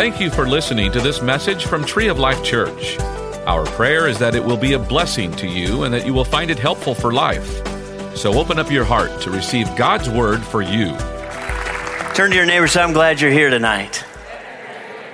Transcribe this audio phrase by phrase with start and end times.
[0.00, 2.98] Thank you for listening to this message from Tree of Life Church.
[3.46, 6.24] Our prayer is that it will be a blessing to you and that you will
[6.24, 7.46] find it helpful for life.
[8.16, 10.96] So open up your heart to receive God's word for you.
[12.14, 14.02] Turn to your neighbor say, I'm glad you're here tonight.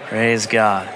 [0.05, 0.96] Praise God.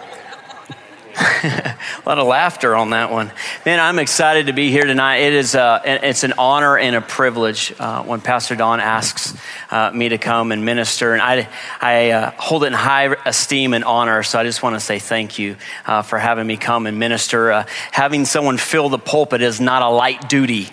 [1.43, 1.77] a
[2.07, 3.30] lot of laughter on that one.
[3.66, 5.19] Man, I'm excited to be here tonight.
[5.19, 9.37] It is uh, it's an honor and a privilege uh, when Pastor Don asks
[9.70, 11.48] uh, me to come and minister, and I
[11.79, 14.23] I uh, hold it in high esteem and honor.
[14.23, 17.52] So I just want to say thank you uh, for having me come and minister.
[17.52, 20.69] Uh, having someone fill the pulpit is not a light duty.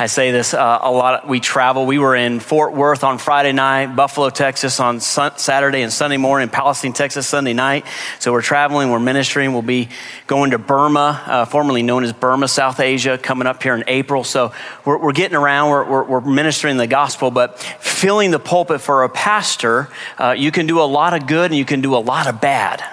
[0.00, 1.26] I say this uh, a lot.
[1.26, 1.84] We travel.
[1.84, 6.18] We were in Fort Worth on Friday night, Buffalo, Texas on sun- Saturday and Sunday
[6.18, 7.84] morning, Palestine, Texas Sunday night.
[8.20, 9.54] So we're traveling, we're ministering.
[9.54, 9.88] We'll be
[10.28, 14.22] going to Burma, uh, formerly known as Burma, South Asia, coming up here in April.
[14.22, 14.52] So
[14.84, 19.02] we're, we're getting around, we're, we're, we're, ministering the gospel, but filling the pulpit for
[19.02, 21.98] a pastor, uh, you can do a lot of good and you can do a
[21.98, 22.84] lot of bad.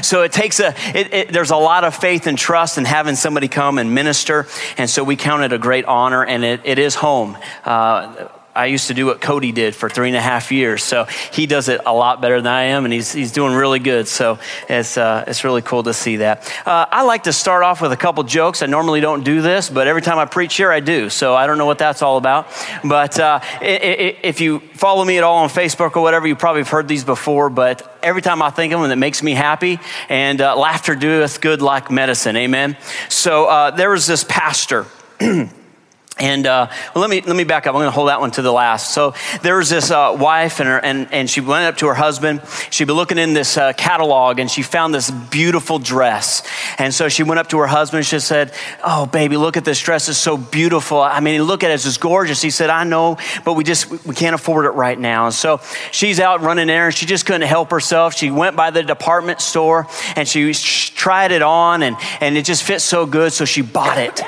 [0.02, 3.16] so it takes a, it, it, there's a lot of faith and trust in having
[3.16, 4.46] somebody come and minister.
[4.78, 7.36] And so we count it a great honor and it, it is home.
[7.64, 10.84] Uh, I used to do what Cody did for three and a half years.
[10.84, 13.78] So he does it a lot better than I am, and he's, he's doing really
[13.78, 14.06] good.
[14.08, 16.46] So it's, uh, it's really cool to see that.
[16.66, 18.62] Uh, I like to start off with a couple jokes.
[18.62, 21.08] I normally don't do this, but every time I preach here, I do.
[21.08, 22.46] So I don't know what that's all about.
[22.84, 26.68] But uh, if you follow me at all on Facebook or whatever, you probably have
[26.68, 27.48] heard these before.
[27.48, 29.80] But every time I think of them, it makes me happy.
[30.10, 32.36] And uh, laughter doeth good like medicine.
[32.36, 32.76] Amen.
[33.08, 34.84] So uh, there was this pastor.
[36.22, 37.74] And uh, well, let me let me back up.
[37.74, 38.94] I'm going to hold that one to the last.
[38.94, 41.94] So there was this uh, wife, and, her, and and she went up to her
[41.94, 42.42] husband.
[42.70, 46.44] She'd been looking in this uh, catalog, and she found this beautiful dress.
[46.78, 48.06] And so she went up to her husband.
[48.06, 48.52] She said,
[48.84, 50.08] "Oh, baby, look at this dress.
[50.08, 51.00] It's so beautiful.
[51.00, 51.74] I mean, look at it.
[51.74, 54.98] It's just gorgeous." He said, "I know, but we just we can't afford it right
[54.98, 56.96] now." And so she's out running errands.
[56.96, 58.14] She just couldn't help herself.
[58.14, 62.62] She went by the department store, and she tried it on, and and it just
[62.62, 64.22] fit so good, so she bought it.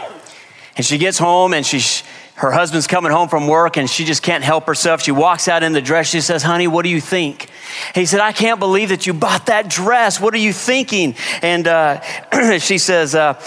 [0.77, 2.03] And she gets home and she's,
[2.35, 5.01] her husband's coming home from work and she just can't help herself.
[5.03, 6.09] She walks out in the dress.
[6.09, 7.49] She says, Honey, what do you think?
[7.95, 10.21] He said, I can't believe that you bought that dress.
[10.21, 11.15] What are you thinking?
[11.43, 12.01] And uh,
[12.59, 13.41] she says, uh,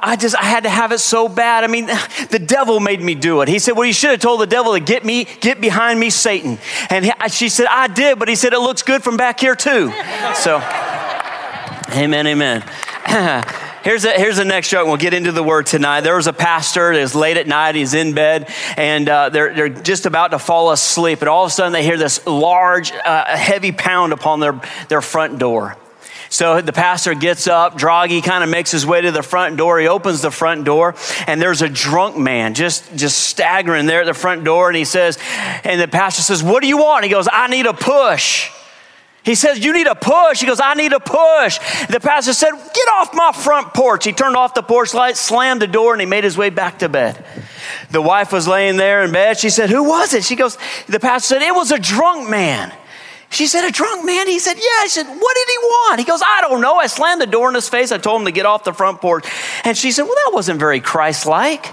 [0.00, 1.64] I just, I had to have it so bad.
[1.64, 1.86] I mean,
[2.30, 3.48] the devil made me do it.
[3.48, 6.08] He said, Well, you should have told the devil to get me, get behind me,
[6.08, 6.58] Satan.
[6.88, 9.54] And he, she said, I did, but he said, It looks good from back here
[9.54, 9.92] too.
[10.34, 10.56] So,
[11.92, 12.64] amen, amen.
[13.82, 14.80] Here's, here's the next joke.
[14.80, 16.02] And we'll get into the word tonight.
[16.02, 17.74] There was a pastor that is late at night.
[17.74, 21.20] He's in bed and uh, they're, they're just about to fall asleep.
[21.20, 25.00] And all of a sudden they hear this large, uh, heavy pound upon their, their
[25.00, 25.78] front door.
[26.28, 29.80] So the pastor gets up, droggy kind of makes his way to the front door.
[29.80, 30.94] He opens the front door
[31.26, 34.68] and there's a drunk man just, just staggering there at the front door.
[34.68, 35.18] And he says,
[35.64, 37.04] and the pastor says, what do you want?
[37.04, 38.50] He goes, I need a push.
[39.24, 40.40] He says, You need a push.
[40.40, 41.58] He goes, I need a push.
[41.88, 44.04] The pastor said, Get off my front porch.
[44.04, 46.78] He turned off the porch light, slammed the door, and he made his way back
[46.80, 47.24] to bed.
[47.90, 49.38] The wife was laying there in bed.
[49.38, 50.24] She said, Who was it?
[50.24, 52.72] She goes, The pastor said, It was a drunk man.
[53.30, 54.26] She said, A drunk man?
[54.26, 54.84] He said, Yeah.
[54.84, 56.00] She said, What did he want?
[56.00, 56.76] He goes, I don't know.
[56.76, 57.92] I slammed the door in his face.
[57.92, 59.26] I told him to get off the front porch.
[59.64, 61.66] And she said, Well, that wasn't very Christ like.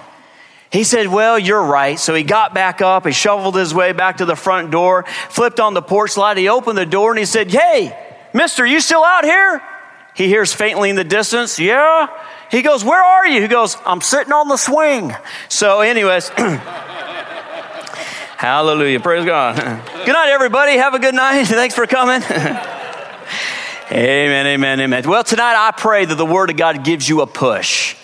[0.72, 2.00] He said, Well, you're right.
[2.00, 5.60] So he got back up, he shoveled his way back to the front door, flipped
[5.60, 7.98] on the porch light, he opened the door and he said, Hey,
[8.34, 9.62] mister, you still out here?
[10.14, 12.08] He hears faintly in the distance, Yeah.
[12.50, 13.42] He goes, Where are you?
[13.42, 15.14] He goes, I'm sitting on the swing.
[15.50, 16.30] So, anyways,
[18.38, 19.00] hallelujah.
[19.00, 19.56] Praise God.
[20.06, 20.78] good night, everybody.
[20.78, 21.44] Have a good night.
[21.48, 22.22] Thanks for coming.
[23.92, 25.10] amen, amen, amen.
[25.10, 27.97] Well, tonight I pray that the Word of God gives you a push.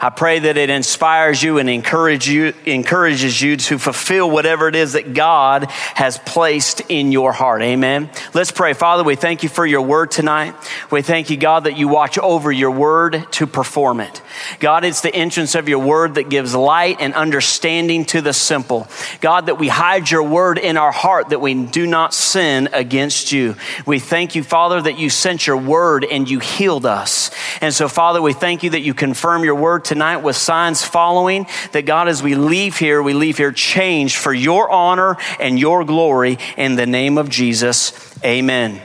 [0.00, 4.76] I pray that it inspires you and encourage you, encourages you to fulfill whatever it
[4.76, 7.62] is that God has placed in your heart.
[7.62, 8.08] Amen.
[8.32, 8.74] Let's pray.
[8.74, 10.54] Father, we thank you for your word tonight.
[10.92, 14.22] We thank you, God, that you watch over your word to perform it.
[14.60, 18.86] God, it's the entrance of your word that gives light and understanding to the simple.
[19.20, 23.32] God, that we hide your word in our heart that we do not sin against
[23.32, 23.56] you.
[23.84, 27.32] We thank you, Father, that you sent your word and you healed us.
[27.60, 31.46] And so, Father, we thank you that you confirm your word tonight with signs following.
[31.72, 35.84] That God, as we leave here, we leave here changed for your honor and your
[35.84, 38.14] glory in the name of Jesus.
[38.22, 38.82] Amen.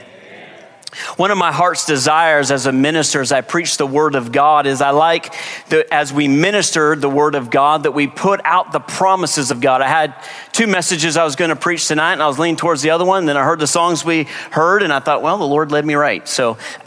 [1.16, 4.66] One of my heart's desires as a minister, as I preach the Word of God,
[4.66, 5.34] is I like
[5.68, 9.60] that as we minister the Word of God, that we put out the promises of
[9.60, 9.82] God.
[9.82, 10.14] I had
[10.52, 13.04] two messages I was going to preach tonight, and I was leaning towards the other
[13.04, 13.26] one.
[13.26, 15.94] Then I heard the songs we heard, and I thought, well, the Lord led me
[15.94, 16.26] right.
[16.28, 16.58] So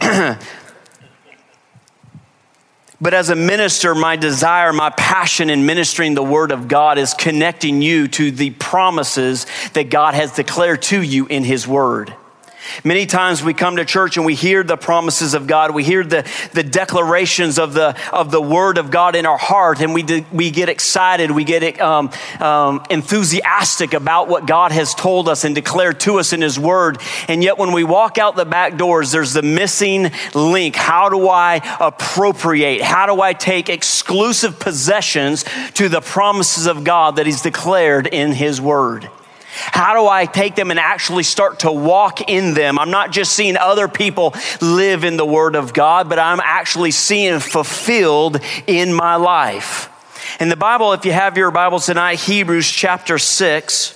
[3.00, 7.14] But as a minister, my desire, my passion in ministering the Word of God is
[7.14, 12.12] connecting you to the promises that God has declared to you in His Word.
[12.84, 15.74] Many times we come to church and we hear the promises of God.
[15.74, 19.80] We hear the, the declarations of the, of the word of God in our heart
[19.80, 21.30] and we, we get excited.
[21.30, 22.10] We get um,
[22.40, 26.98] um, enthusiastic about what God has told us and declared to us in his word.
[27.28, 30.76] And yet when we walk out the back doors, there's the missing link.
[30.76, 32.82] How do I appropriate?
[32.82, 35.44] How do I take exclusive possessions
[35.74, 39.08] to the promises of God that he's declared in his word?
[39.50, 42.78] How do I take them and actually start to walk in them?
[42.78, 46.90] I'm not just seeing other people live in the Word of God, but I'm actually
[46.90, 49.88] seeing fulfilled in my life.
[50.38, 53.94] In the Bible, if you have your Bibles tonight, Hebrews chapter 6.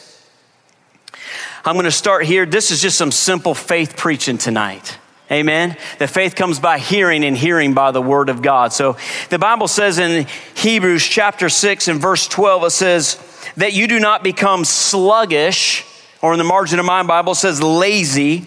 [1.64, 2.46] I'm going to start here.
[2.46, 4.99] This is just some simple faith preaching tonight.
[5.32, 5.76] Amen.
[5.99, 8.73] The faith comes by hearing and hearing by the word of God.
[8.73, 8.99] So
[9.31, 10.26] the Bible says in
[10.56, 15.84] Hebrews chapter 6 and verse 12, it says, that you do not become sluggish,
[16.20, 18.46] or in the margin of my Bible says lazy,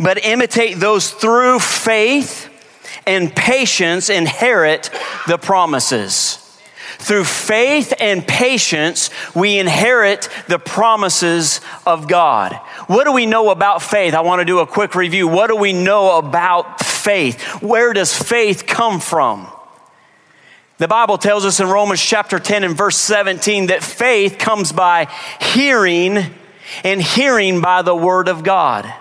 [0.00, 2.52] but imitate those through faith
[3.06, 4.90] and patience inherit
[5.28, 6.42] the promises.
[6.98, 12.54] Through faith and patience, we inherit the promises of God.
[12.86, 14.14] What do we know about faith?
[14.14, 15.28] I want to do a quick review.
[15.28, 17.40] What do we know about faith?
[17.62, 19.46] Where does faith come from?
[20.78, 25.06] The Bible tells us in Romans chapter 10 and verse 17 that faith comes by
[25.40, 26.18] hearing
[26.84, 28.92] and hearing by the word of God.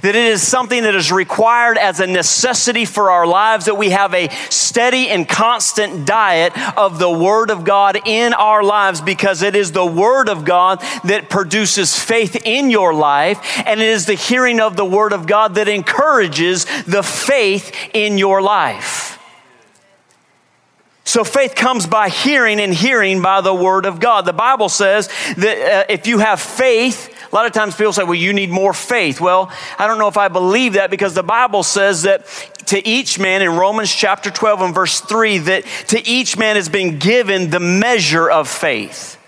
[0.00, 3.90] That it is something that is required as a necessity for our lives, that we
[3.90, 9.42] have a steady and constant diet of the Word of God in our lives because
[9.42, 14.06] it is the Word of God that produces faith in your life, and it is
[14.06, 19.12] the hearing of the Word of God that encourages the faith in your life.
[21.04, 24.24] So faith comes by hearing and hearing by the word of God.
[24.24, 28.04] The Bible says that uh, if you have faith, a lot of times people say,
[28.04, 29.18] well, you need more faith.
[29.18, 32.26] Well, I don't know if I believe that because the Bible says that
[32.66, 36.68] to each man in Romans chapter 12 and verse 3 that to each man has
[36.68, 39.18] been given the measure of faith.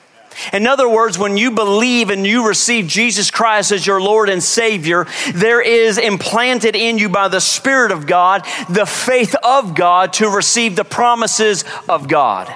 [0.53, 4.43] In other words, when you believe and you receive Jesus Christ as your Lord and
[4.43, 10.12] Savior, there is implanted in you by the Spirit of God the faith of God
[10.15, 12.53] to receive the promises of God.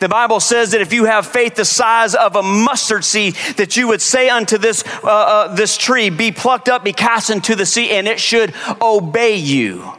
[0.00, 3.76] The Bible says that if you have faith the size of a mustard seed, that
[3.76, 7.54] you would say unto this, uh, uh, this tree, Be plucked up, be cast into
[7.54, 9.92] the sea, and it should obey you.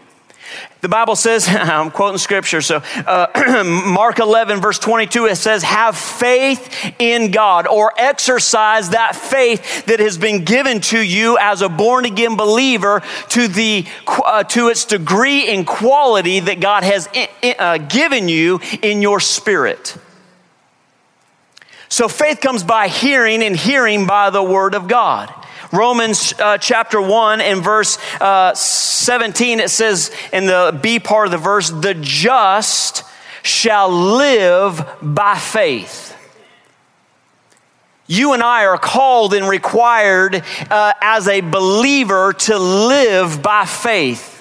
[0.83, 5.97] The Bible says, I'm quoting scripture, so uh, Mark 11, verse 22, it says, Have
[5.97, 11.69] faith in God or exercise that faith that has been given to you as a
[11.69, 17.07] born again believer to, the, uh, to its degree and quality that God has
[17.57, 19.95] uh, given you in your spirit.
[21.87, 25.33] So faith comes by hearing, and hearing by the word of God.
[25.71, 31.31] Romans uh, chapter 1 and verse uh, 17, it says in the B part of
[31.31, 33.03] the verse, the just
[33.43, 36.15] shall live by faith.
[38.05, 44.33] You and I are called and required uh, as a believer to live by faith.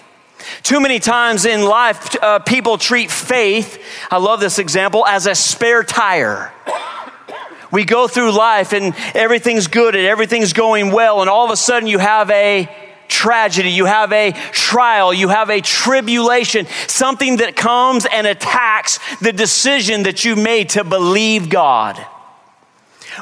[0.62, 5.34] Too many times in life, uh, people treat faith, I love this example, as a
[5.34, 6.52] spare tire.
[7.72, 11.56] We go through life and everything's good and everything's going well, and all of a
[11.56, 12.68] sudden you have a
[13.08, 19.32] tragedy, you have a trial, you have a tribulation, something that comes and attacks the
[19.32, 22.04] decision that you made to believe God.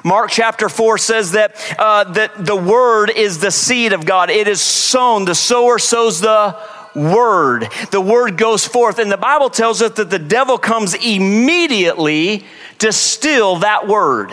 [0.04, 4.30] Mark chapter 4 says that, uh, that the word is the seed of God.
[4.30, 5.24] It is sown.
[5.24, 6.56] The sower sows the
[6.94, 7.68] word.
[7.90, 8.98] The word goes forth.
[8.98, 12.46] And the Bible tells us that the devil comes immediately
[12.92, 14.32] steal that word.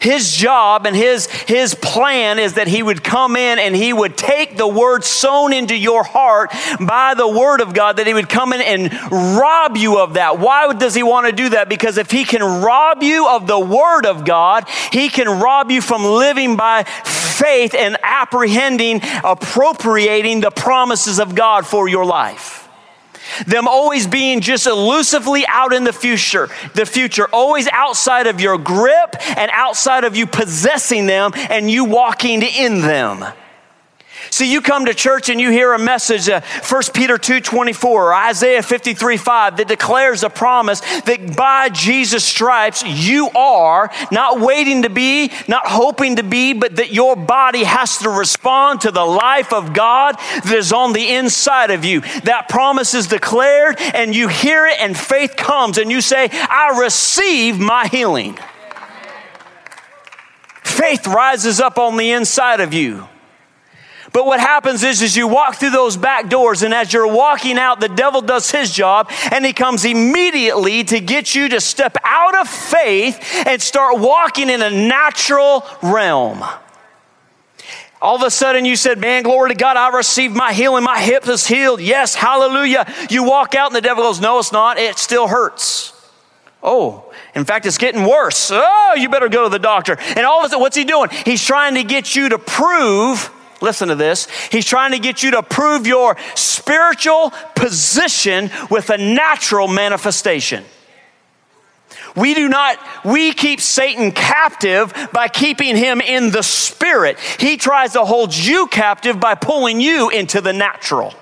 [0.00, 4.16] His job and his, his plan is that he would come in and he would
[4.16, 8.28] take the word sown into your heart by the word of God, that he would
[8.28, 10.38] come in and rob you of that.
[10.38, 11.68] Why does he want to do that?
[11.68, 15.82] Because if he can rob you of the word of God, he can rob you
[15.82, 22.63] from living by faith and apprehending, appropriating the promises of God for your life
[23.46, 28.58] them always being just elusively out in the future, the future, always outside of your
[28.58, 33.24] grip and outside of you possessing them and you walking in them.
[34.34, 38.08] See, you come to church and you hear a message, uh, 1 Peter 2 24
[38.08, 44.40] or Isaiah 53 5, that declares a promise that by Jesus' stripes you are not
[44.40, 48.90] waiting to be, not hoping to be, but that your body has to respond to
[48.90, 52.00] the life of God that is on the inside of you.
[52.24, 56.80] That promise is declared, and you hear it, and faith comes, and you say, I
[56.80, 58.36] receive my healing.
[60.64, 63.06] Faith rises up on the inside of you.
[64.14, 67.58] But what happens is, is you walk through those back doors, and as you're walking
[67.58, 71.96] out, the devil does his job, and he comes immediately to get you to step
[72.04, 76.44] out of faith and start walking in a natural realm.
[78.00, 80.84] All of a sudden, you said, Man, glory to God, I received my healing.
[80.84, 81.80] My hip is healed.
[81.80, 82.86] Yes, hallelujah.
[83.10, 84.78] You walk out, and the devil goes, No, it's not.
[84.78, 85.92] It still hurts.
[86.62, 88.52] Oh, in fact, it's getting worse.
[88.52, 89.96] Oh, you better go to the doctor.
[89.98, 91.10] And all of a sudden, what's he doing?
[91.24, 94.28] He's trying to get you to prove listen to this.
[94.50, 100.64] He's trying to get you to prove your spiritual position with a natural manifestation.
[102.16, 107.18] We do not, we keep Satan captive by keeping him in the spirit.
[107.18, 111.14] He tries to hold you captive by pulling you into the natural.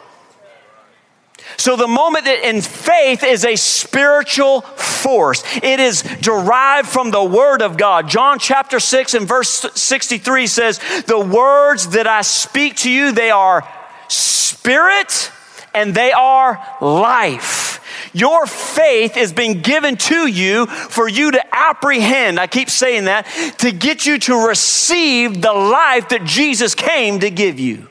[1.56, 5.42] So the moment that in faith is a spiritual force.
[5.62, 8.08] It is derived from the word of God.
[8.08, 13.30] John chapter 6 and verse 63 says, "The words that I speak to you, they
[13.30, 13.64] are
[14.08, 15.30] spirit
[15.74, 17.80] and they are life."
[18.14, 22.38] Your faith is being given to you for you to apprehend.
[22.38, 23.26] I keep saying that
[23.58, 27.88] to get you to receive the life that Jesus came to give you.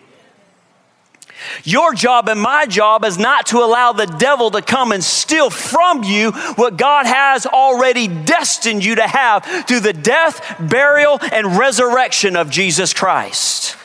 [1.63, 5.49] Your job and my job is not to allow the devil to come and steal
[5.49, 11.57] from you what God has already destined you to have through the death, burial, and
[11.57, 13.77] resurrection of Jesus Christ.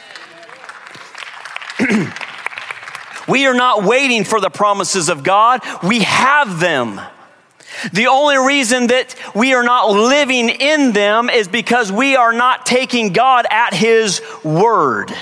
[3.29, 7.01] we are not waiting for the promises of God, we have them.
[7.93, 12.65] The only reason that we are not living in them is because we are not
[12.65, 15.13] taking God at His word.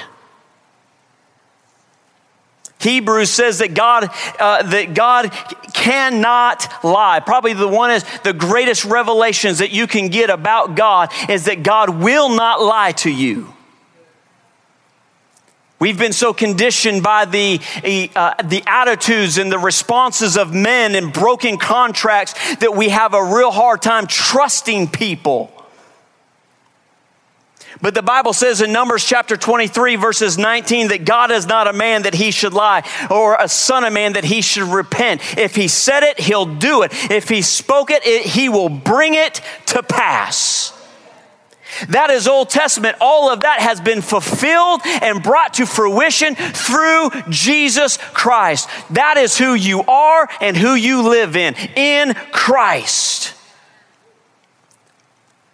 [2.84, 5.32] Hebrews says that God, uh, that God
[5.72, 7.20] cannot lie.
[7.20, 11.62] Probably the one is the greatest revelations that you can get about God is that
[11.62, 13.54] God will not lie to you.
[15.80, 17.60] We've been so conditioned by the,
[18.14, 23.22] uh, the attitudes and the responses of men and broken contracts that we have a
[23.22, 25.53] real hard time trusting people.
[27.81, 31.73] But the Bible says in Numbers chapter 23, verses 19, that God is not a
[31.73, 35.21] man that he should lie, or a son of man that he should repent.
[35.37, 36.93] If he said it, he'll do it.
[37.11, 40.73] If he spoke it, it he will bring it to pass.
[41.88, 42.97] That is Old Testament.
[43.00, 48.69] All of that has been fulfilled and brought to fruition through Jesus Christ.
[48.90, 53.33] That is who you are and who you live in, in Christ.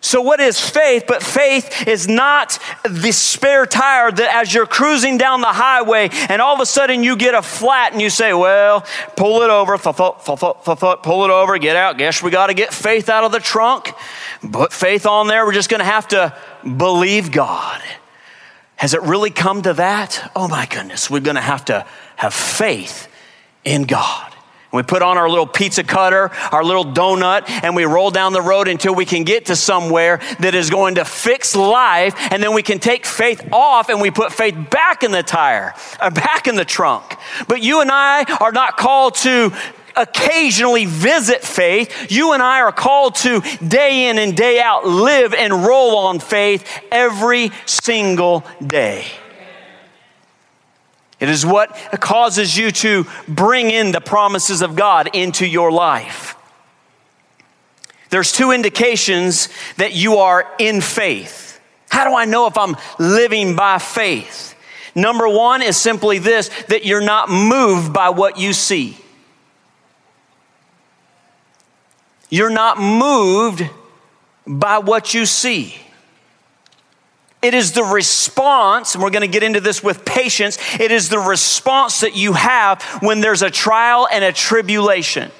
[0.02, 1.04] So, what is faith?
[1.06, 6.40] But faith is not the spare tire that as you're cruising down the highway and
[6.40, 9.76] all of a sudden you get a flat and you say, Well, pull it over,
[9.76, 11.98] pull it over, get out.
[11.98, 13.92] Guess we got to get faith out of the trunk.
[14.50, 15.44] Put faith on there.
[15.44, 17.82] We're just going to have to believe God.
[18.76, 20.32] Has it really come to that?
[20.34, 23.06] Oh my goodness, we're going to have to have faith
[23.64, 24.29] in God.
[24.72, 28.42] We put on our little pizza cutter, our little donut, and we roll down the
[28.42, 32.14] road until we can get to somewhere that is going to fix life.
[32.30, 35.74] And then we can take faith off and we put faith back in the tire,
[36.00, 37.16] or uh, back in the trunk.
[37.48, 39.52] But you and I are not called to
[39.96, 42.10] occasionally visit faith.
[42.10, 46.20] You and I are called to day in and day out live and roll on
[46.20, 49.04] faith every single day.
[51.20, 56.34] It is what causes you to bring in the promises of God into your life.
[58.08, 61.60] There's two indications that you are in faith.
[61.90, 64.54] How do I know if I'm living by faith?
[64.94, 68.96] Number one is simply this that you're not moved by what you see.
[72.30, 73.68] You're not moved
[74.46, 75.76] by what you see.
[77.42, 80.58] It is the response, and we're going to get into this with patience.
[80.78, 85.30] It is the response that you have when there's a trial and a tribulation.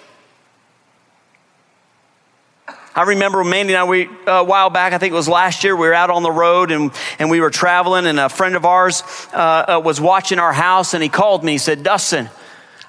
[2.95, 5.77] I remember Mandy and I, we, a while back, I think it was last year,
[5.77, 8.65] we were out on the road and, and we were traveling, and a friend of
[8.65, 9.03] ours
[9.33, 11.53] uh, uh, was watching our house, and he called me.
[11.53, 12.31] He said, Dustin,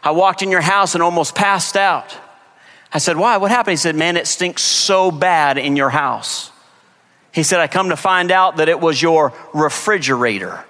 [0.02, 2.18] I walked in your house and almost passed out.
[2.94, 3.38] I said, Why?
[3.38, 3.74] What happened?
[3.74, 6.51] He said, Man, it stinks so bad in your house.
[7.32, 10.66] He said, I come to find out that it was your refrigerator.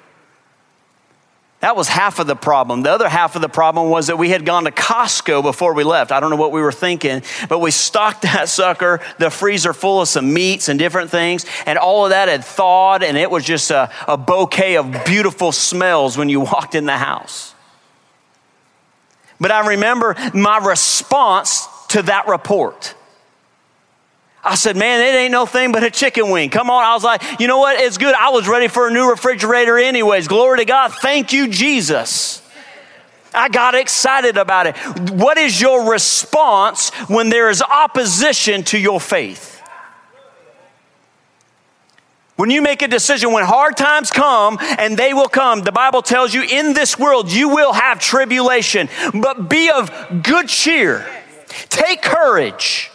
[1.61, 2.81] That was half of the problem.
[2.81, 5.83] The other half of the problem was that we had gone to Costco before we
[5.83, 6.11] left.
[6.11, 10.01] I don't know what we were thinking, but we stocked that sucker, the freezer full
[10.01, 13.43] of some meats and different things, and all of that had thawed, and it was
[13.43, 17.53] just a, a bouquet of beautiful smells when you walked in the house.
[19.39, 22.95] But I remember my response to that report.
[24.43, 26.49] I said, man, it ain't no thing but a chicken wing.
[26.49, 26.83] Come on.
[26.83, 27.79] I was like, you know what?
[27.79, 28.15] It's good.
[28.15, 30.27] I was ready for a new refrigerator anyways.
[30.27, 30.93] Glory to God.
[30.93, 32.41] Thank you, Jesus.
[33.33, 34.75] I got excited about it.
[35.11, 39.61] What is your response when there is opposition to your faith?
[42.35, 46.01] When you make a decision, when hard times come, and they will come, the Bible
[46.01, 49.91] tells you in this world you will have tribulation, but be of
[50.23, 51.05] good cheer.
[51.69, 52.90] Take courage,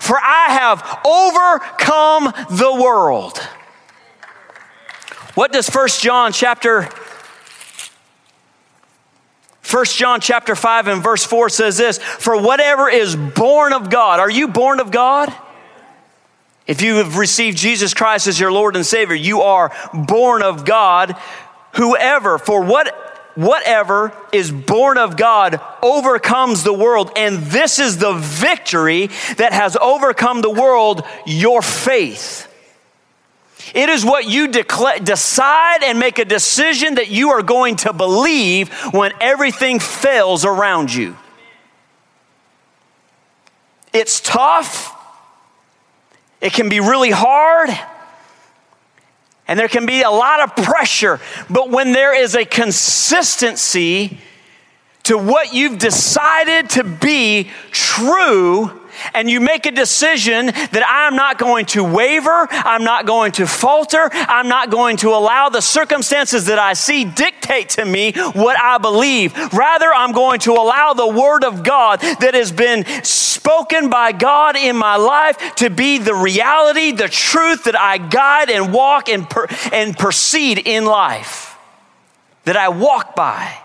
[0.00, 3.38] for I have overcome the world.
[5.34, 6.88] What does First John chapter
[9.70, 14.18] 1 John chapter 5 and verse 4 says this, for whatever is born of God,
[14.18, 15.32] are you born of God?
[16.66, 20.64] If you have received Jesus Christ as your Lord and Savior, you are born of
[20.64, 21.16] God.
[21.76, 23.07] Whoever, for what
[23.38, 27.12] whatever is born of God overcomes the world.
[27.14, 32.52] And this is the victory that has overcome the world, your faith.
[33.74, 38.70] It is what you decide and make a decision that you are going to believe
[38.92, 41.16] when everything fails around you.
[43.92, 44.92] It's tough.
[46.40, 47.70] It can be really hard.
[49.48, 51.20] And there can be a lot of pressure.
[51.48, 54.18] But when there is a consistency
[55.04, 58.77] to what you've decided to be true,
[59.14, 63.46] and you make a decision that I'm not going to waver, I'm not going to
[63.46, 68.60] falter, I'm not going to allow the circumstances that I see dictate to me what
[68.60, 69.36] I believe.
[69.52, 74.56] Rather, I'm going to allow the Word of God that has been spoken by God
[74.56, 79.28] in my life to be the reality, the truth that I guide and walk and,
[79.28, 81.56] per- and proceed in life,
[82.44, 83.58] that I walk by.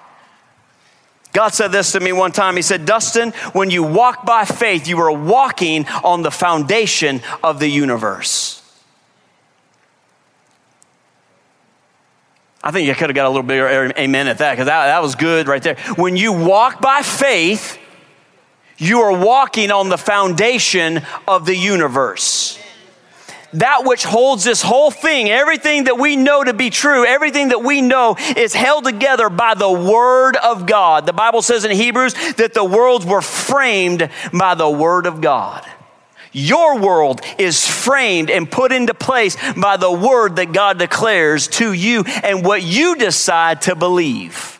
[1.33, 2.55] God said this to me one time.
[2.55, 7.59] He said, Dustin, when you walk by faith, you are walking on the foundation of
[7.59, 8.59] the universe.
[12.63, 15.01] I think you could have got a little bigger amen at that because that, that
[15.01, 15.75] was good right there.
[15.97, 17.77] When you walk by faith,
[18.77, 22.62] you are walking on the foundation of the universe
[23.53, 27.63] that which holds this whole thing, everything that we know to be true, everything that
[27.63, 31.05] we know is held together by the Word of God.
[31.05, 35.65] The Bible says in Hebrews that the worlds were framed by the Word of God.
[36.31, 41.71] Your world is framed and put into place by the Word that God declares to
[41.71, 44.59] you and what you decide to believe.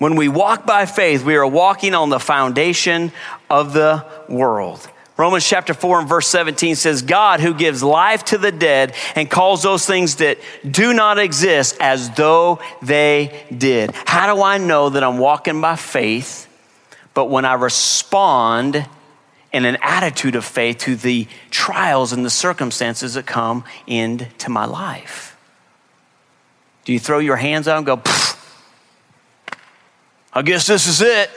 [0.00, 3.12] When we walk by faith, we are walking on the foundation
[3.50, 4.88] of the world.
[5.18, 9.30] Romans chapter 4 and verse 17 says, God who gives life to the dead and
[9.30, 13.90] calls those things that do not exist as though they did.
[14.06, 16.48] How do I know that I'm walking by faith?
[17.12, 18.86] But when I respond
[19.52, 24.64] in an attitude of faith to the trials and the circumstances that come into my
[24.64, 25.36] life.
[26.86, 28.02] Do you throw your hands out and go,
[30.40, 31.30] I guess this is it.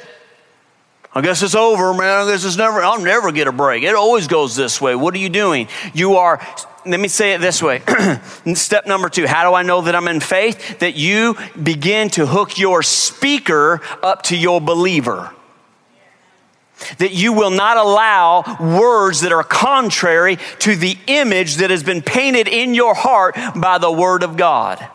[1.13, 2.22] I guess it's over, man.
[2.22, 3.84] I guess it's never, I'll never get a break.
[3.84, 4.96] It always goes this way.
[4.96, 5.68] What are you doing?
[5.94, 6.39] You are,
[6.86, 7.82] let me say it this way.
[8.54, 10.80] Step number two How do I know that I'm in faith?
[10.80, 15.36] That you begin to hook your speaker up to your believer.
[17.00, 22.02] That you will not allow words that are contrary to the image that has been
[22.02, 24.88] painted in your heart by the Word of God.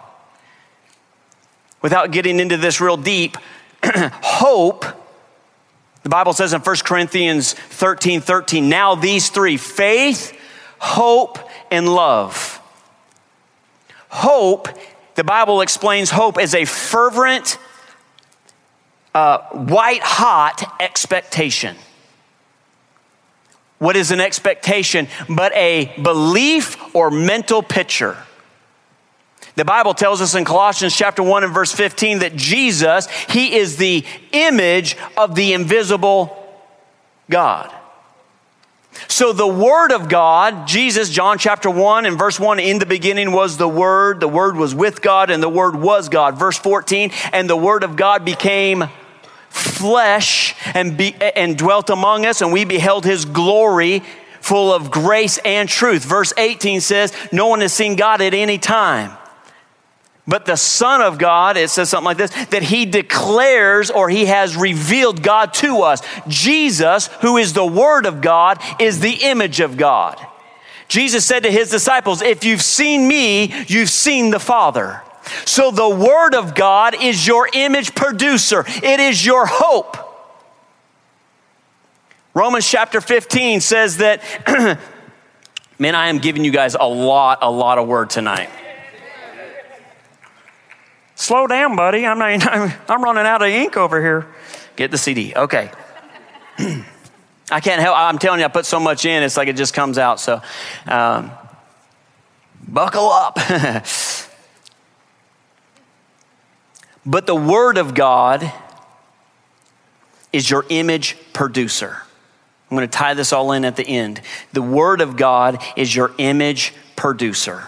[1.83, 3.37] Without getting into this real deep,
[3.85, 4.85] hope,
[6.03, 10.37] the Bible says in 1 Corinthians 13 13, now these three faith,
[10.79, 11.39] hope,
[11.71, 12.61] and love.
[14.09, 14.69] Hope,
[15.15, 17.59] the Bible explains hope as a fervent,
[19.15, 21.77] uh, white hot expectation.
[23.79, 28.17] What is an expectation but a belief or mental picture?
[29.59, 33.77] The Bible tells us in Colossians chapter 1 and verse 15 that Jesus, he is
[33.77, 36.49] the image of the invisible
[37.29, 37.75] God.
[39.09, 43.33] So the Word of God, Jesus, John chapter 1 and verse 1, in the beginning
[43.33, 46.39] was the Word, the Word was with God, and the Word was God.
[46.39, 48.85] Verse 14, and the Word of God became
[49.49, 54.05] flesh and, be, and dwelt among us, and we beheld His glory
[54.41, 56.05] full of grace and truth.
[56.05, 59.19] Verse 18 says, No one has seen God at any time.
[60.29, 64.27] But the Son of God, it says something like this that he declares or he
[64.27, 66.03] has revealed God to us.
[66.29, 70.25] Jesus, who is the Word of God, is the image of God.
[70.87, 75.03] Jesus said to his disciples, If you've seen me, you've seen the Father.
[75.47, 79.97] So the Word of God is your image producer, it is your hope.
[82.35, 84.23] Romans chapter 15 says that,
[85.79, 88.51] man, I am giving you guys a lot, a lot of word tonight.
[91.19, 92.07] Slow down, buddy.
[92.07, 94.29] I'm, not, I'm running out of ink over here.
[94.77, 95.35] Get the CD.
[95.35, 95.69] Okay.
[97.51, 97.99] I can't help.
[97.99, 100.21] I'm telling you, I put so much in, it's like it just comes out.
[100.21, 100.41] So,
[100.87, 101.33] um,
[102.69, 103.35] buckle up.
[107.05, 108.53] but the Word of God
[110.33, 111.97] is your image producer.
[112.71, 114.21] I'm going to tie this all in at the end.
[114.53, 117.67] The Word of God is your image producer.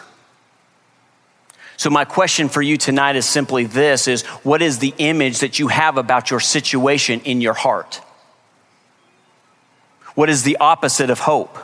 [1.80, 5.58] So my question for you tonight is simply this is what is the image that
[5.58, 8.02] you have about your situation in your heart?
[10.14, 11.56] What is the opposite of hope?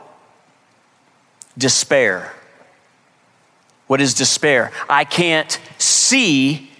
[1.58, 2.32] Despair.
[3.88, 4.72] What is despair?
[4.88, 6.70] I can't see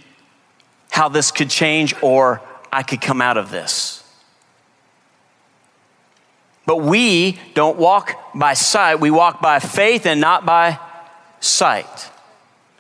[0.88, 2.40] how this could change or
[2.72, 4.03] I could come out of this.
[6.64, 10.79] But we don't walk by sight, we walk by faith and not by
[11.40, 12.12] sight.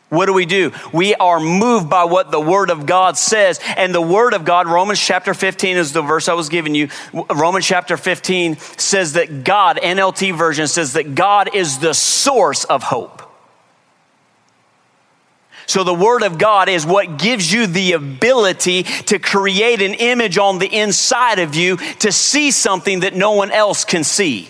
[0.08, 0.72] What do we do?
[0.92, 3.58] We are moved by what the Word of God says.
[3.76, 6.88] And the Word of God, Romans chapter 15 is the verse I was giving you.
[7.34, 12.84] Romans chapter 15 says that God, NLT version says that God is the source of
[12.84, 13.22] hope.
[15.66, 20.38] So the Word of God is what gives you the ability to create an image
[20.38, 24.48] on the inside of you to see something that no one else can see.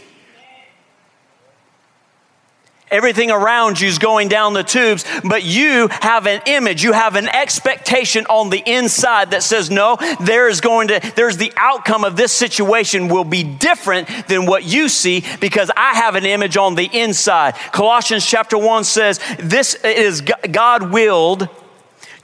[2.88, 7.16] Everything around you is going down the tubes, but you have an image, you have
[7.16, 12.04] an expectation on the inside that says, no, there is going to, there's the outcome
[12.04, 16.56] of this situation will be different than what you see because I have an image
[16.56, 17.56] on the inside.
[17.72, 21.48] Colossians chapter 1 says, this is God willed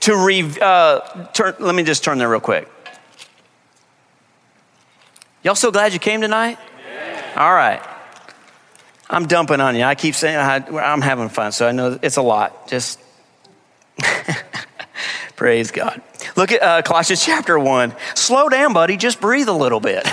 [0.01, 2.69] to, re, uh, turn, let me just turn there real quick.
[5.43, 6.57] Y'all so glad you came tonight?
[7.35, 7.81] All right.
[9.09, 9.83] I'm dumping on you.
[9.83, 12.67] I keep saying I, am having fun, so I know it's a lot.
[12.67, 12.99] Just
[15.35, 16.01] praise God.
[16.35, 17.93] Look at uh, Colossians chapter 1.
[18.15, 18.97] Slow down, buddy.
[18.97, 20.03] Just breathe a little bit.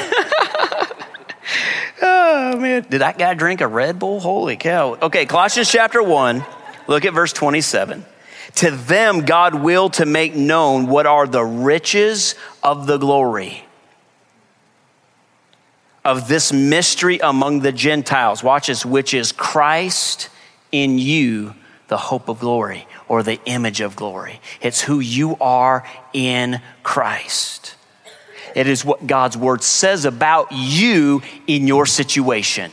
[2.02, 2.86] oh, man.
[2.88, 4.20] Did that guy drink a Red Bull?
[4.20, 4.96] Holy cow.
[5.00, 6.44] Okay, Colossians chapter 1.
[6.88, 8.04] Look at verse 27.
[8.56, 13.64] To them, God will to make known what are the riches of the glory
[16.04, 18.42] of this mystery among the Gentiles.
[18.42, 20.28] Watch this, which is Christ
[20.72, 21.54] in you,
[21.88, 24.40] the hope of glory or the image of glory.
[24.60, 27.74] It's who you are in Christ.
[28.54, 32.72] It is what God's word says about you in your situation.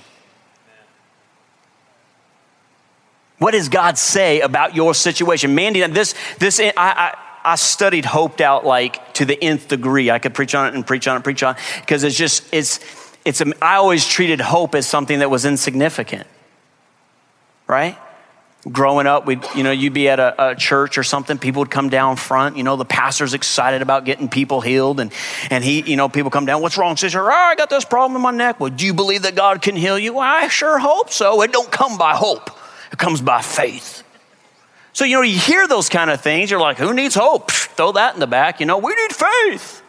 [3.39, 5.53] What does God say about your situation?
[5.53, 10.09] Mandy, this, this, I, I, I studied hoped out like to the nth degree.
[10.09, 12.51] I could preach on it and preach on it, preach on it, because it's just,
[12.51, 12.79] it's,
[13.27, 16.25] it's, I always treated hope as something that was insignificant,
[17.67, 17.97] right?
[18.71, 21.69] Growing up, we you know, you'd be at a, a, church or something, people would
[21.69, 25.11] come down front, you know, the pastor's excited about getting people healed, and,
[25.49, 27.29] and he, you know, people come down, what's wrong, sister?
[27.29, 28.61] Oh, I got this problem in my neck.
[28.61, 30.13] Well, do you believe that God can heal you?
[30.13, 31.41] Well, I sure hope so.
[31.41, 32.49] It don't come by hope,
[32.93, 34.03] it comes by faith.
[34.93, 37.51] So, you know, you hear those kind of things, you're like, who needs hope?
[37.51, 39.83] Psh, throw that in the back, you know, we need faith.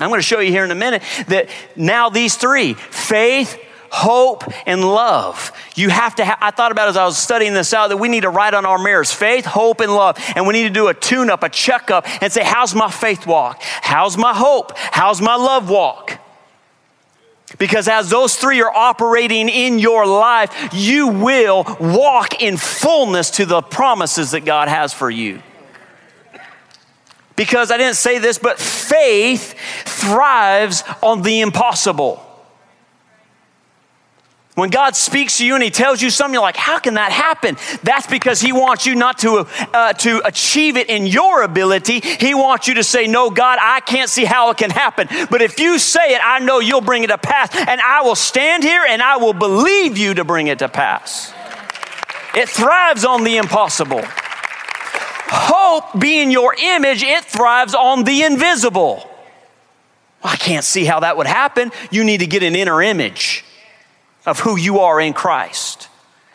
[0.00, 3.56] I'm going to show you here in a minute that now these three faith,
[3.90, 5.52] hope, and love.
[5.76, 8.08] You have to, ha- I thought about as I was studying this out that we
[8.08, 10.18] need to write on our mirrors faith, hope, and love.
[10.34, 13.24] And we need to do a tune up, a checkup, and say, How's my faith
[13.24, 13.62] walk?
[13.62, 14.72] How's my hope?
[14.76, 16.18] How's my love walk?
[17.58, 23.46] Because as those three are operating in your life, you will walk in fullness to
[23.46, 25.40] the promises that God has for you.
[27.36, 32.24] Because I didn't say this, but faith thrives on the impossible.
[34.54, 37.10] When God speaks to you and He tells you something, you're like, how can that
[37.10, 37.56] happen?
[37.82, 41.98] That's because He wants you not to, uh, to achieve it in your ability.
[42.00, 45.08] He wants you to say, no, God, I can't see how it can happen.
[45.28, 47.50] But if you say it, I know you'll bring it to pass.
[47.52, 51.32] And I will stand here and I will believe you to bring it to pass.
[52.36, 54.04] It thrives on the impossible.
[55.36, 59.08] Hope being your image, it thrives on the invisible.
[60.22, 61.72] I can't see how that would happen.
[61.90, 63.44] You need to get an inner image
[64.24, 65.88] of who you are in Christ.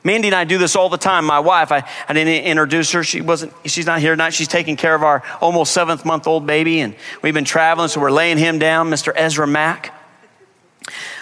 [0.04, 1.26] Mandy and I do this all the time.
[1.26, 3.04] My wife, I, I didn't introduce her.
[3.04, 4.34] She wasn't, she's not here tonight.
[4.34, 8.00] She's taking care of our almost seventh month old baby, and we've been traveling, so
[8.00, 9.12] we're laying him down, Mr.
[9.16, 9.94] Ezra Mack.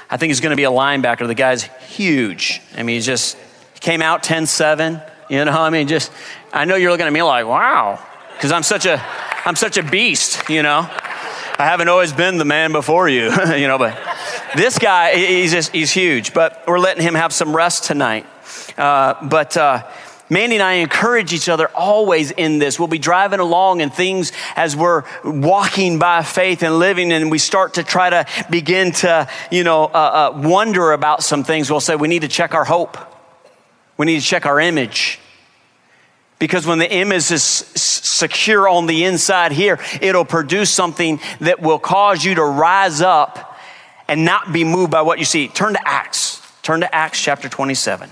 [0.09, 1.25] I think he's going to be a linebacker.
[1.25, 2.61] The guy's huge.
[2.75, 3.37] I mean, he just,
[3.79, 5.01] came out 10 7.
[5.29, 6.11] You know, I mean, just,
[6.57, 8.99] I know you're looking at me like, wow, because I'm such a,
[9.45, 10.79] I'm such a beast, you know.
[10.79, 13.95] I haven't always been the man before you, you know, but,
[14.55, 18.25] this guy, he's, just, he's huge, but we're letting him have some rest tonight.
[18.75, 19.87] Uh, but uh,
[20.31, 22.79] Mandy and I encourage each other always in this.
[22.79, 27.37] We'll be driving along and things as we're walking by faith and living, and we
[27.37, 31.69] start to try to begin to, you know, uh, uh, wonder about some things.
[31.69, 32.97] We'll say we need to check our hope.
[33.95, 35.19] We need to check our image.
[36.39, 41.79] Because when the image is secure on the inside here, it'll produce something that will
[41.79, 43.57] cause you to rise up
[44.07, 45.47] and not be moved by what you see.
[45.47, 46.41] Turn to Acts.
[46.61, 48.11] Turn to Acts chapter 27.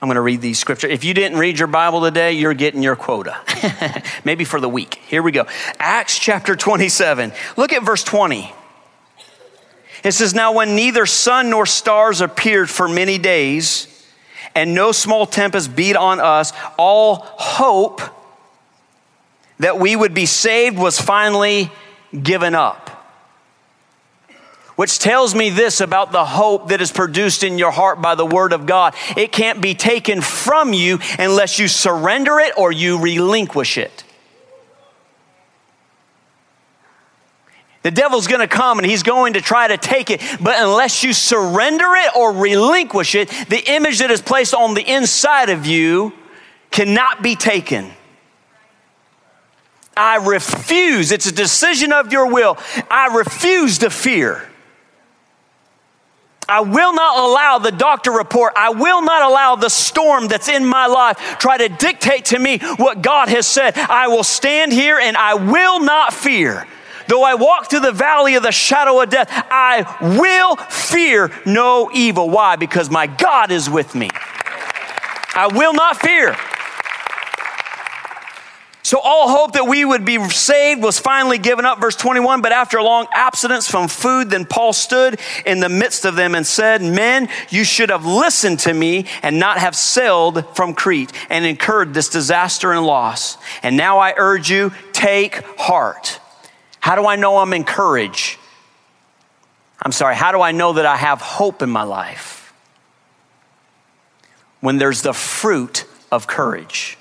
[0.00, 0.92] I'm going to read these scriptures.
[0.92, 3.36] If you didn't read your Bible today, you're getting your quota.
[4.24, 4.94] Maybe for the week.
[5.08, 5.46] Here we go.
[5.80, 7.32] Acts chapter 27.
[7.56, 8.52] Look at verse 20.
[10.04, 13.86] It says, Now when neither sun nor stars appeared for many days,
[14.54, 18.00] and no small tempest beat on us, all hope
[19.58, 21.70] that we would be saved was finally
[22.22, 22.98] given up
[24.78, 28.24] which tells me this about the hope that is produced in your heart by the
[28.24, 28.94] Word of God.
[29.16, 34.04] It can't be taken from you unless you surrender it or you relinquish it.
[37.88, 41.02] The devil's going to come and he's going to try to take it, but unless
[41.02, 45.64] you surrender it or relinquish it, the image that is placed on the inside of
[45.64, 46.12] you
[46.70, 47.90] cannot be taken.
[49.96, 52.58] I refuse, it's a decision of your will.
[52.90, 54.46] I refuse to fear.
[56.46, 58.52] I will not allow the doctor report.
[58.54, 62.58] I will not allow the storm that's in my life try to dictate to me
[62.76, 63.78] what God has said.
[63.78, 66.66] I will stand here and I will not fear.
[67.08, 69.84] Though I walk through the valley of the shadow of death, I
[70.18, 72.30] will fear no evil.
[72.30, 72.56] Why?
[72.56, 74.10] Because my God is with me.
[75.34, 76.36] I will not fear.
[78.88, 81.78] So all hope that we would be saved was finally given up.
[81.78, 86.06] Verse 21, but after a long abstinence from food, then Paul stood in the midst
[86.06, 90.56] of them and said, Men, you should have listened to me and not have sailed
[90.56, 93.36] from Crete and incurred this disaster and loss.
[93.62, 96.17] And now I urge you, take heart.
[96.80, 98.38] How do I know I'm encouraged?
[99.82, 102.52] I'm sorry, how do I know that I have hope in my life?
[104.60, 106.98] When there's the fruit of courage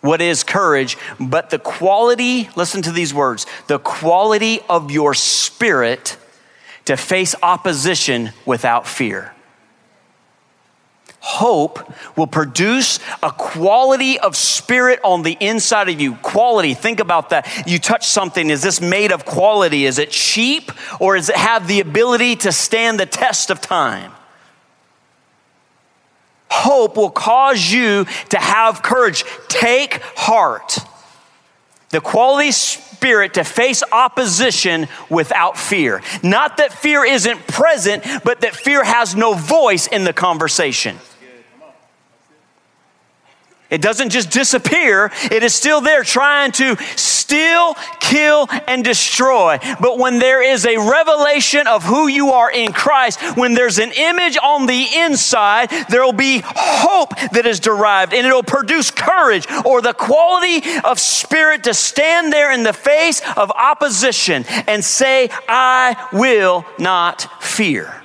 [0.00, 6.16] what is courage, but the quality, listen to these words, the quality of your spirit
[6.84, 9.34] to face opposition without fear.
[11.20, 16.14] Hope will produce a quality of spirit on the inside of you.
[16.16, 17.66] Quality, think about that.
[17.66, 19.84] You touch something, is this made of quality?
[19.84, 24.12] Is it cheap or does it have the ability to stand the test of time?
[26.58, 29.24] hope will cause you to have courage.
[29.48, 30.78] Take heart.
[31.90, 32.50] The quality
[32.98, 36.02] spirit to face opposition without fear.
[36.24, 40.98] Not that fear isn't present, but that fear has no voice in the conversation.
[43.70, 49.58] It doesn't just disappear, it is still there trying to steal, kill, and destroy.
[49.78, 53.92] But when there is a revelation of who you are in Christ, when there's an
[53.92, 59.46] image on the inside, there will be hope that is derived and it'll produce courage
[59.66, 65.28] or the quality of spirit to stand there in the face of opposition and say,
[65.46, 68.02] I will not fear.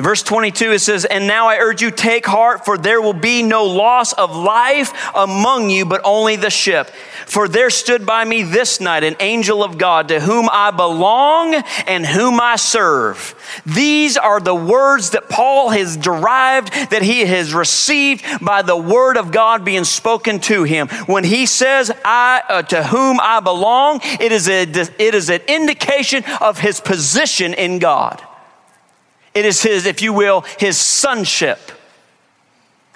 [0.00, 3.42] Verse 22, it says, And now I urge you, take heart, for there will be
[3.42, 6.88] no loss of life among you, but only the ship.
[7.26, 11.54] For there stood by me this night an angel of God to whom I belong
[11.86, 13.34] and whom I serve.
[13.66, 19.18] These are the words that Paul has derived, that he has received by the word
[19.18, 20.88] of God being spoken to him.
[21.06, 25.42] When he says, I, uh, to whom I belong, it is, a, it is an
[25.46, 28.24] indication of his position in God.
[29.34, 31.58] It is his, if you will, his sonship.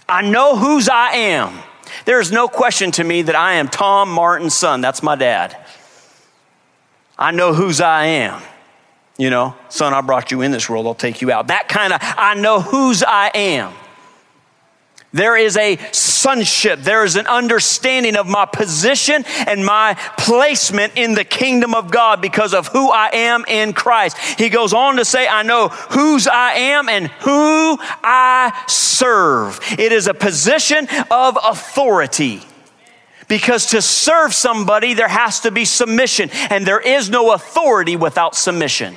[0.08, 1.58] I know whose I am.
[2.04, 4.80] There is no question to me that I am Tom Martin's son.
[4.80, 5.56] That's my dad.
[7.18, 8.42] I know whose I am.
[9.16, 11.46] You know, son, I brought you in this world, I'll take you out.
[11.46, 13.72] That kind of, I know whose I am.
[15.14, 16.80] There is a sonship.
[16.80, 22.20] There is an understanding of my position and my placement in the kingdom of God
[22.20, 24.18] because of who I am in Christ.
[24.18, 29.60] He goes on to say, I know whose I am and who I serve.
[29.78, 32.42] It is a position of authority.
[33.28, 38.34] Because to serve somebody, there has to be submission, and there is no authority without
[38.34, 38.96] submission.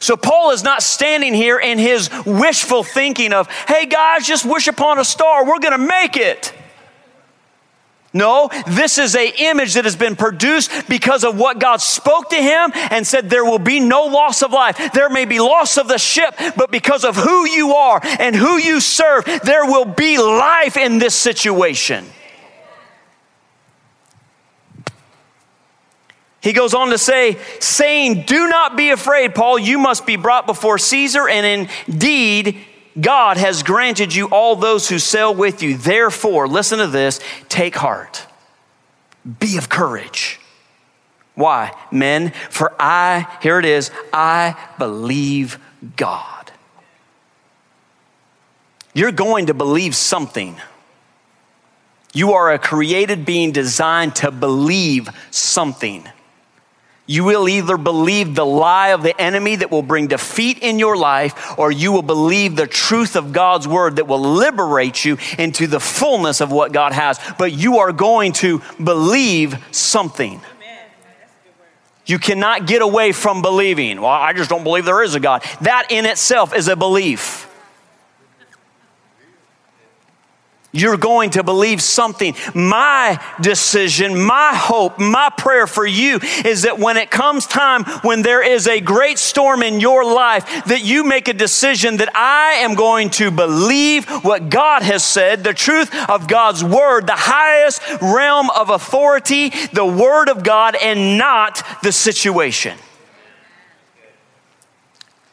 [0.00, 4.66] So Paul is not standing here in his wishful thinking of, hey guys, just wish
[4.66, 6.54] upon a star, we're to make it.
[8.12, 12.36] No, this is a image that has been produced because of what God spoke to
[12.36, 14.92] him and said there will be no loss of life.
[14.92, 18.56] There may be loss of the ship, but because of who you are and who
[18.56, 22.04] you serve, there will be life in this situation.
[26.40, 30.46] He goes on to say, saying, Do not be afraid, Paul, you must be brought
[30.46, 32.58] before Caesar, and indeed,
[32.98, 35.76] God has granted you all those who sail with you.
[35.76, 38.26] Therefore, listen to this take heart,
[39.38, 40.40] be of courage.
[41.34, 41.72] Why?
[41.90, 45.58] Men, for I, here it is, I believe
[45.96, 46.52] God.
[48.92, 50.60] You're going to believe something.
[52.12, 56.08] You are a created being designed to believe something.
[57.10, 60.96] You will either believe the lie of the enemy that will bring defeat in your
[60.96, 65.66] life, or you will believe the truth of God's word that will liberate you into
[65.66, 67.18] the fullness of what God has.
[67.36, 70.40] But you are going to believe something.
[72.06, 74.00] You cannot get away from believing.
[74.00, 75.42] Well, I just don't believe there is a God.
[75.62, 77.49] That in itself is a belief.
[80.72, 82.34] You're going to believe something.
[82.54, 88.22] My decision, my hope, my prayer for you is that when it comes time when
[88.22, 92.60] there is a great storm in your life, that you make a decision that I
[92.60, 97.82] am going to believe what God has said, the truth of God's word, the highest
[98.00, 102.78] realm of authority, the word of God, and not the situation.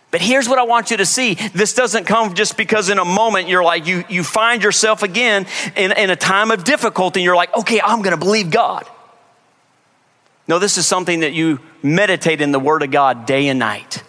[0.09, 1.33] But here's what I want you to see.
[1.33, 5.45] This doesn't come just because in a moment you're like, you, you find yourself again
[5.75, 8.87] in, in a time of difficulty and you're like, okay, I'm going to believe God.
[10.47, 14.01] No, this is something that you meditate in the Word of God day and night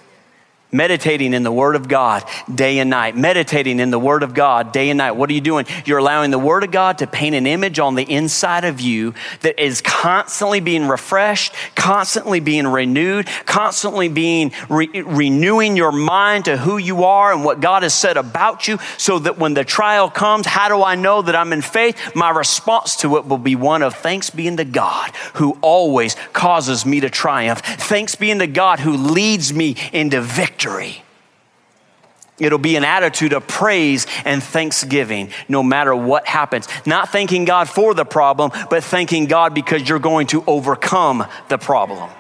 [0.71, 3.17] meditating in the Word of God day and night.
[3.17, 5.13] Meditating in the Word of God day and night.
[5.13, 5.67] What are you doing?
[5.85, 9.15] You're allowing the Word of God to paint an image on the inside of you
[9.41, 16.57] that is constantly being refreshed, constantly being renewed, constantly being re- renewing your mind to
[16.57, 20.11] who you are and what God has said about you so that when the trial
[20.11, 22.15] comes, how do I know that I'm in faith?
[22.15, 26.85] My response to it will be one of thanks being to God who always causes
[26.85, 27.61] me to triumph.
[27.61, 31.05] Thanks being to God who leads me into victory victory.
[32.41, 36.67] It'll be an attitude of praise and thanksgiving no matter what happens.
[36.85, 41.59] Not thanking God for the problem, but thanking God because you're going to overcome the
[41.59, 42.11] problem.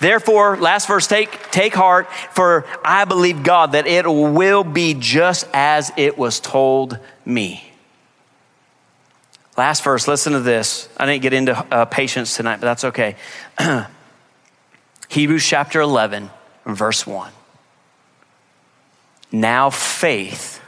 [0.00, 5.46] Therefore, last verse, take, take heart, for I believe God that it will be just
[5.54, 7.72] as it was told me.
[9.56, 10.88] Last verse, listen to this.
[10.96, 13.16] I didn't get into uh, patience tonight, but that's okay.
[15.12, 16.30] Hebrews chapter 11,
[16.64, 17.30] verse 1.
[19.30, 20.62] Now faith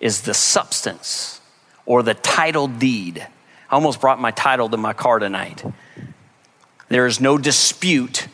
[0.00, 1.40] is the substance
[1.86, 3.24] or the title deed.
[3.70, 5.64] I almost brought my title to my car tonight.
[6.88, 8.26] There is no dispute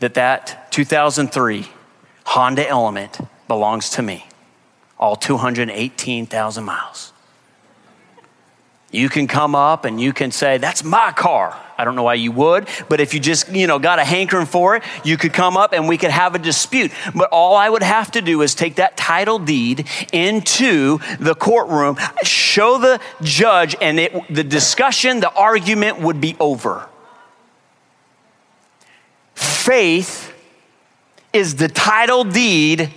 [0.00, 1.68] that that 2003
[2.24, 4.26] Honda Element belongs to me.
[4.98, 7.13] All 218,000 miles.
[8.94, 11.60] You can come up and you can say, That's my car.
[11.76, 14.46] I don't know why you would, but if you just, you know, got a hankering
[14.46, 16.92] for it, you could come up and we could have a dispute.
[17.12, 21.96] But all I would have to do is take that title deed into the courtroom,
[22.22, 26.88] show the judge, and it, the discussion, the argument would be over.
[29.34, 30.32] Faith
[31.32, 32.90] is the title deed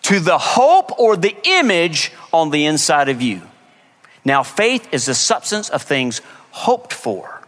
[0.00, 3.42] to the hope or the image on the inside of you.
[4.26, 7.40] Now, faith is the substance of things hoped for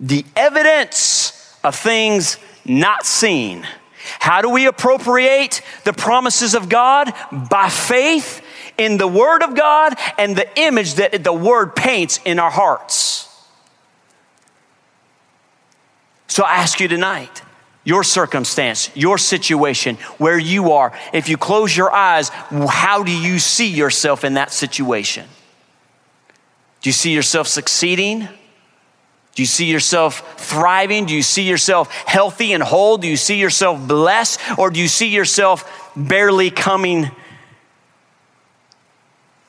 [0.00, 3.66] the evidence of things not seen.
[4.18, 7.12] How do we appropriate the promises of God?
[7.50, 8.42] By faith
[8.78, 13.28] in the Word of God and the image that the Word paints in our hearts.
[16.28, 17.42] So I ask you tonight
[17.84, 23.38] your circumstance, your situation, where you are, if you close your eyes, how do you
[23.38, 25.28] see yourself in that situation?
[26.80, 28.28] Do you see yourself succeeding?
[29.34, 31.06] Do you see yourself thriving?
[31.06, 32.98] Do you see yourself healthy and whole?
[32.98, 34.40] Do you see yourself blessed?
[34.58, 37.10] Or do you see yourself barely coming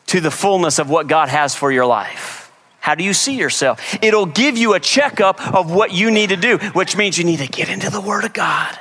[0.07, 2.51] to the fullness of what God has for your life?
[2.79, 3.97] How do you see yourself?
[4.03, 7.39] It'll give you a checkup of what you need to do, which means you need
[7.39, 8.77] to get into the Word of God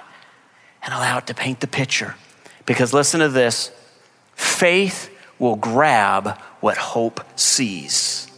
[0.83, 2.15] and allow it to paint the picture.
[2.67, 3.71] Because listen to this
[4.35, 8.30] faith will grab what hope sees.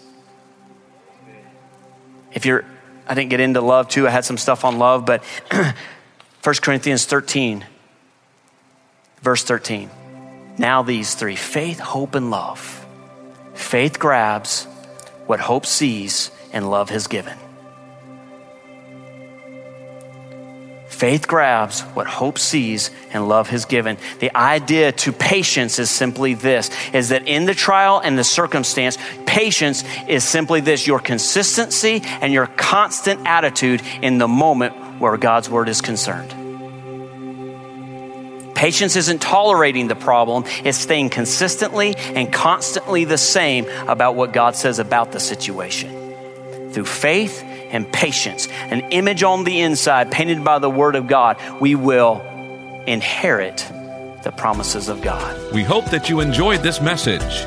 [2.35, 2.65] If you're
[3.07, 4.07] I didn't get into love too.
[4.07, 5.25] I had some stuff on love, but
[6.43, 7.65] 1 Corinthians 13,
[9.21, 9.91] verse 13.
[10.59, 12.87] Now these three faith, hope, and love.
[13.55, 14.65] Faith grabs
[15.27, 17.37] what hope sees and love has given.
[20.89, 23.97] Faith grabs what hope sees and love has given.
[24.21, 28.99] The idea to patience is simply this is that in the trial and the circumstance,
[29.33, 35.49] patience is simply this your consistency and your constant attitude in the moment where God's
[35.49, 36.31] word is concerned.
[38.55, 44.55] Patience isn't tolerating the problem, it's staying consistently and constantly the same about what God
[44.55, 45.91] says about the situation.
[46.73, 51.39] Through faith and patience, an image on the inside painted by the Word of God,
[51.59, 52.21] we will
[52.87, 53.67] inherit
[54.25, 55.55] the promises of God.
[55.55, 57.47] We hope that you enjoyed this message.